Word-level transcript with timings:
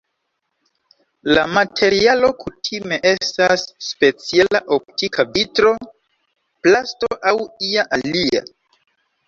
La 1.37 1.43
materialo 1.57 2.31
kutime 2.43 2.99
estas 3.11 3.67
speciala 3.89 4.63
optika 4.79 5.29
vitro, 5.37 5.77
plasto 6.65 7.13
aŭ 7.35 7.39
ia 7.71 7.89
alia. 8.01 8.47